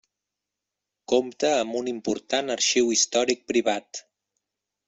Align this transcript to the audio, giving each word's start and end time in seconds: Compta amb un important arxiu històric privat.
Compta 1.13 1.51
amb 1.59 1.77
un 1.81 1.91
important 1.93 2.51
arxiu 2.57 2.93
històric 2.97 3.47
privat. 3.53 4.05